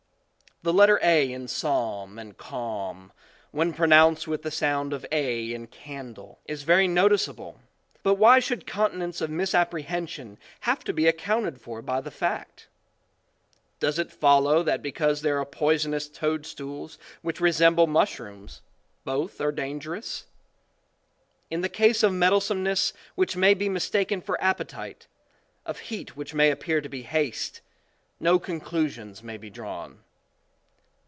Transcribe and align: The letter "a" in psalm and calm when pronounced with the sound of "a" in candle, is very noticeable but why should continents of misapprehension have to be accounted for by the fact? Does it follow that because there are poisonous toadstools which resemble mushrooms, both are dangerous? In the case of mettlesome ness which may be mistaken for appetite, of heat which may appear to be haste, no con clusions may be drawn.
The 0.63 0.71
letter 0.73 0.99
"a" 1.01 1.31
in 1.31 1.47
psalm 1.47 2.19
and 2.19 2.37
calm 2.37 3.11
when 3.49 3.73
pronounced 3.73 4.27
with 4.27 4.43
the 4.43 4.51
sound 4.51 4.93
of 4.93 5.03
"a" 5.11 5.51
in 5.51 5.65
candle, 5.65 6.37
is 6.45 6.61
very 6.61 6.87
noticeable 6.87 7.59
but 8.03 8.13
why 8.13 8.39
should 8.39 8.67
continents 8.67 9.21
of 9.21 9.31
misapprehension 9.31 10.37
have 10.59 10.83
to 10.83 10.93
be 10.93 11.07
accounted 11.07 11.59
for 11.59 11.81
by 11.81 11.99
the 11.99 12.11
fact? 12.11 12.67
Does 13.79 13.97
it 13.97 14.11
follow 14.13 14.61
that 14.61 14.83
because 14.83 15.23
there 15.23 15.39
are 15.39 15.47
poisonous 15.47 16.07
toadstools 16.07 16.99
which 17.23 17.41
resemble 17.41 17.87
mushrooms, 17.87 18.61
both 19.03 19.41
are 19.41 19.51
dangerous? 19.51 20.25
In 21.49 21.61
the 21.61 21.69
case 21.69 22.03
of 22.03 22.11
mettlesome 22.13 22.61
ness 22.61 22.93
which 23.15 23.35
may 23.35 23.55
be 23.55 23.67
mistaken 23.67 24.21
for 24.21 24.39
appetite, 24.39 25.07
of 25.65 25.79
heat 25.89 26.15
which 26.15 26.35
may 26.35 26.51
appear 26.51 26.81
to 26.81 26.87
be 26.89 27.01
haste, 27.01 27.61
no 28.19 28.37
con 28.37 28.61
clusions 28.61 29.23
may 29.23 29.37
be 29.37 29.49
drawn. 29.49 30.01